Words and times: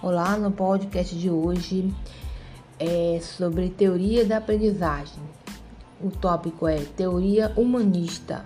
Olá, 0.00 0.36
no 0.36 0.52
podcast 0.52 1.12
de 1.12 1.28
hoje 1.28 1.92
é 2.78 3.18
sobre 3.20 3.68
teoria 3.68 4.24
da 4.24 4.36
aprendizagem. 4.36 5.20
O 6.00 6.08
tópico 6.08 6.68
é 6.68 6.76
teoria 6.96 7.52
humanista. 7.56 8.44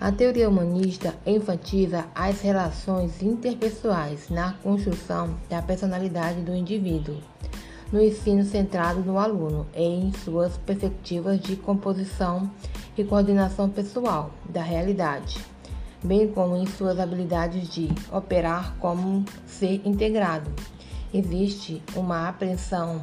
A 0.00 0.12
teoria 0.12 0.48
humanista 0.48 1.16
enfatiza 1.26 2.06
as 2.14 2.40
relações 2.42 3.20
interpessoais 3.20 4.28
na 4.30 4.52
construção 4.52 5.36
da 5.48 5.60
personalidade 5.60 6.42
do 6.42 6.54
indivíduo, 6.54 7.16
no 7.92 8.00
ensino 8.00 8.44
centrado 8.44 9.00
no 9.00 9.18
aluno 9.18 9.66
em 9.74 10.12
suas 10.12 10.56
perspectivas 10.58 11.40
de 11.40 11.56
composição 11.56 12.48
e 12.96 13.02
coordenação 13.02 13.68
pessoal 13.68 14.30
da 14.48 14.62
realidade 14.62 15.44
bem 16.02 16.28
como 16.28 16.56
em 16.56 16.66
suas 16.66 16.98
habilidades 16.98 17.68
de 17.68 17.88
operar 18.12 18.74
como 18.78 19.24
ser 19.46 19.82
integrado. 19.84 20.50
Existe 21.12 21.82
uma 21.94 22.28
apreensão 22.28 23.02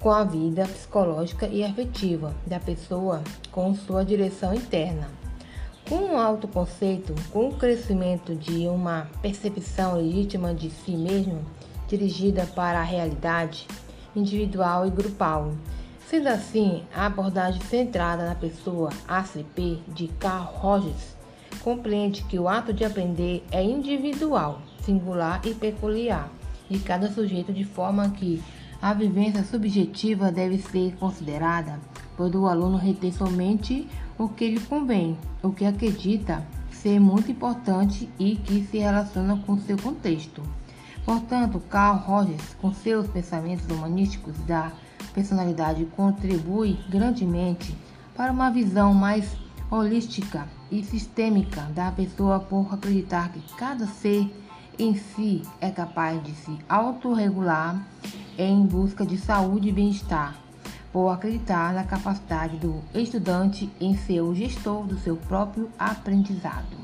com 0.00 0.10
a 0.10 0.24
vida 0.24 0.64
psicológica 0.66 1.46
e 1.46 1.64
afetiva 1.64 2.34
da 2.46 2.60
pessoa 2.60 3.22
com 3.50 3.74
sua 3.74 4.04
direção 4.04 4.54
interna. 4.54 5.08
Com 5.88 6.14
o 6.14 6.16
autoconceito, 6.16 7.14
com 7.32 7.48
o 7.48 7.56
crescimento 7.56 8.34
de 8.34 8.66
uma 8.66 9.08
percepção 9.22 9.96
legítima 9.96 10.54
de 10.54 10.70
si 10.70 10.96
mesmo, 10.96 11.44
dirigida 11.88 12.46
para 12.54 12.80
a 12.80 12.84
realidade 12.84 13.66
individual 14.14 14.86
e 14.86 14.90
grupal. 14.90 15.52
Sendo 16.08 16.28
assim, 16.28 16.84
a 16.94 17.06
abordagem 17.06 17.60
centrada 17.62 18.24
na 18.26 18.34
pessoa 18.34 18.90
ACP 19.08 19.80
de 19.88 20.08
Carl 20.08 20.44
Rogers 20.54 21.16
compreende 21.66 22.22
que 22.22 22.38
o 22.38 22.48
ato 22.48 22.72
de 22.72 22.84
aprender 22.84 23.44
é 23.50 23.60
individual, 23.60 24.62
singular 24.82 25.40
e 25.44 25.52
peculiar 25.52 26.30
de 26.70 26.78
cada 26.78 27.10
sujeito, 27.10 27.52
de 27.52 27.64
forma 27.64 28.08
que 28.10 28.40
a 28.80 28.94
vivência 28.94 29.42
subjetiva 29.42 30.30
deve 30.30 30.58
ser 30.58 30.94
considerada, 30.94 31.80
pois 32.16 32.32
o 32.36 32.46
aluno 32.46 32.76
retém 32.76 33.10
somente 33.10 33.88
o 34.16 34.28
que 34.28 34.48
lhe 34.48 34.60
convém, 34.60 35.18
o 35.42 35.50
que 35.50 35.64
acredita 35.64 36.46
ser 36.70 37.00
muito 37.00 37.32
importante 37.32 38.08
e 38.16 38.36
que 38.36 38.64
se 38.66 38.78
relaciona 38.78 39.36
com 39.44 39.58
seu 39.58 39.76
contexto. 39.76 40.44
Portanto, 41.04 41.60
Carl 41.68 41.98
Rogers, 41.98 42.54
com 42.62 42.72
seus 42.72 43.08
pensamentos 43.08 43.66
humanísticos 43.68 44.38
da 44.46 44.70
personalidade, 45.12 45.84
contribui 45.96 46.78
grandemente 46.88 47.76
para 48.14 48.30
uma 48.30 48.52
visão 48.52 48.94
mais 48.94 49.36
holística 49.68 50.46
e 50.70 50.82
sistêmica 50.82 51.62
da 51.74 51.90
pessoa 51.90 52.40
por 52.40 52.72
acreditar 52.72 53.30
que 53.32 53.40
cada 53.54 53.86
ser 53.86 54.30
em 54.78 54.94
si 54.94 55.42
é 55.60 55.70
capaz 55.70 56.22
de 56.22 56.32
se 56.32 56.58
autorregular 56.68 57.80
em 58.38 58.66
busca 58.66 59.06
de 59.06 59.16
saúde 59.16 59.68
e 59.68 59.72
bem-estar, 59.72 60.36
por 60.92 61.08
acreditar 61.08 61.72
na 61.72 61.84
capacidade 61.84 62.56
do 62.58 62.82
estudante 62.94 63.70
em 63.80 63.96
ser 63.96 64.20
o 64.20 64.34
gestor 64.34 64.86
do 64.86 64.98
seu 64.98 65.16
próprio 65.16 65.70
aprendizado. 65.78 66.76